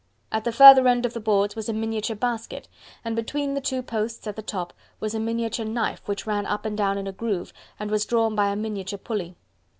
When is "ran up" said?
6.25-6.65